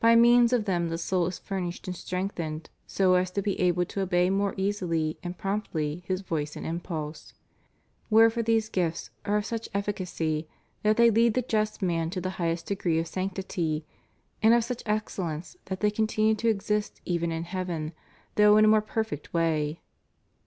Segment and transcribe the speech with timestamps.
[0.00, 3.86] By means of them the soul is furnished and strengthened so as to be able
[3.86, 7.32] to obey more easily and promptly His voice and impulse.
[8.12, 10.46] "WTierefore these gifts are of such efficacy
[10.82, 13.86] that they lead the just man to the highest degree of sanctity;
[14.42, 17.94] and of such excellence that they continue to exist even in heaven,
[18.34, 19.80] though in a more perfect way.